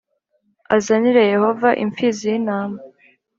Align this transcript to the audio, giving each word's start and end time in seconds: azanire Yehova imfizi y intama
azanire 0.75 1.21
Yehova 1.33 1.69
imfizi 1.83 2.23
y 2.31 2.35
intama 2.39 2.79